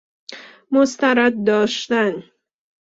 مسترد 0.71 1.43
داشتن 1.43 2.23